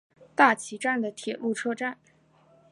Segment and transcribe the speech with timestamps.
[0.33, 1.99] 大崎站的铁路车站。